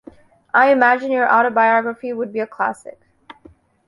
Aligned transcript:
I 0.51 0.71
imagine 0.71 1.11
your 1.11 1.31
autobiography 1.31 2.11
would 2.11 2.33
be 2.33 2.39
a 2.39 2.47
classic. 2.47 2.99